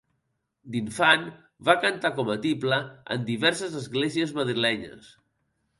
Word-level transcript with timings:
D'infant 0.75 1.27
va 1.69 1.75
cantar 1.83 2.11
com 2.17 2.33
a 2.35 2.39
tiple 2.47 2.81
en 3.17 3.29
diverses 3.31 3.79
esglésies 3.83 4.35
madrilenyes. 4.41 5.17